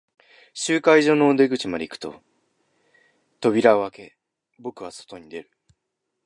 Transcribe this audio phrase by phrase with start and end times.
[0.55, 2.23] 集会所の出口まで行くと、
[3.39, 4.17] 扉を開け、
[4.57, 5.51] 僕は外に出る。